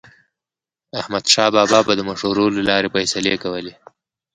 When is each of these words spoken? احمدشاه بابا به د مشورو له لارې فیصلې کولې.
احمدشاه 0.99 1.49
بابا 1.55 1.79
به 1.87 1.93
د 1.97 2.01
مشورو 2.09 2.45
له 2.55 2.61
لارې 2.69 2.87
فیصلې 2.95 3.35
کولې. 3.43 3.73